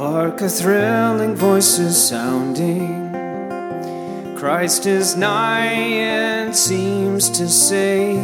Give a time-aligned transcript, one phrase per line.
[0.00, 3.12] Hark, a thrilling voice is sounding.
[4.34, 8.14] Christ is nigh, and seems to say.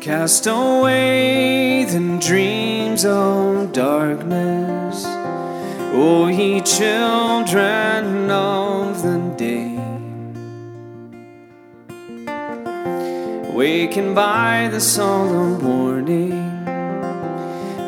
[0.00, 5.04] Cast away the dreams of darkness,
[5.94, 9.78] O ye children of the day.
[13.54, 16.41] Wakened by the solemn warning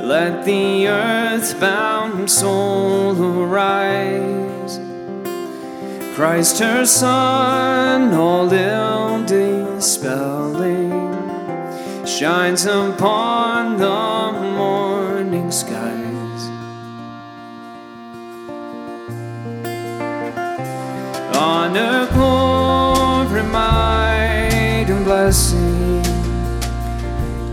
[0.05, 4.79] let the earthbound soul arise.
[6.15, 10.93] Christ her Sun, all ill dispelling,
[12.07, 16.43] shines upon the morning skies.
[21.35, 26.03] Honor, glory, might, and blessing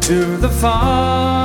[0.02, 1.41] to the Father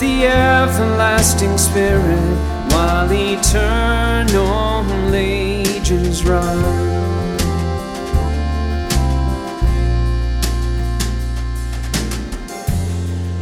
[0.00, 2.38] the everlasting Spirit,
[2.72, 4.84] while eternal
[5.14, 6.58] ages run.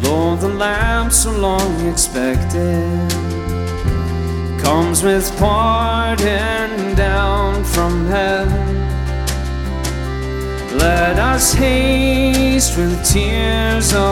[0.03, 3.09] Lord, the Lamb so long expected
[4.61, 8.79] comes with pardon down from heaven.
[10.77, 14.08] Let us haste with tears of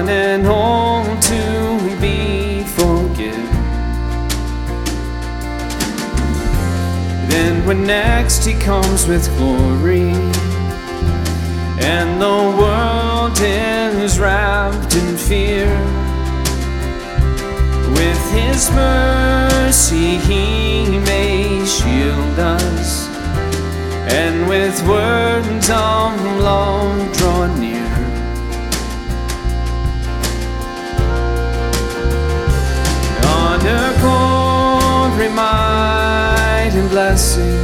[0.00, 3.44] one and all to be forgiven.
[7.28, 10.12] Then, when next He comes with glory,
[11.92, 15.68] and the world is wrapped in fear,
[17.98, 23.08] with His mercy He may shield us
[24.12, 26.79] and with words of love
[37.00, 37.56] blessing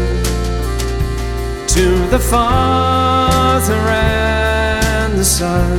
[1.66, 5.76] to the Father and the Son,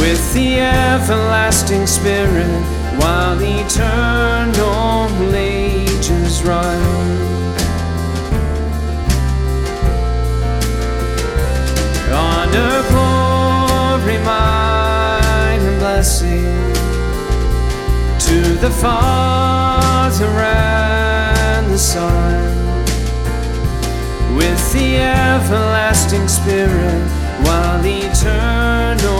[0.00, 2.62] with the everlasting Spirit,
[2.98, 6.82] while eternal ages run.
[12.14, 16.46] honor, glory, might, and blessing
[18.26, 20.51] to the Father
[21.72, 22.84] the son
[24.36, 27.08] with the everlasting spirit
[27.46, 29.12] while eternally.